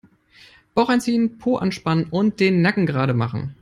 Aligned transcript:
Bauch 0.73 0.89
einziehen, 0.89 1.37
Po 1.37 1.57
anspannen 1.57 2.05
und 2.09 2.39
den 2.39 2.63
Nacken 2.63 2.87
gerade 2.87 3.13
machen. 3.13 3.53